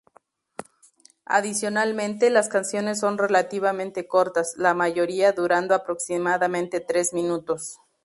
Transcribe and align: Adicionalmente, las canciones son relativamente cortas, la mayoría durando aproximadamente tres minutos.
Adicionalmente, 1.27 2.31
las 2.31 2.49
canciones 2.49 2.99
son 2.99 3.19
relativamente 3.19 4.07
cortas, 4.07 4.55
la 4.57 4.73
mayoría 4.73 5.31
durando 5.31 5.75
aproximadamente 5.75 6.79
tres 6.79 7.13
minutos. 7.13 7.77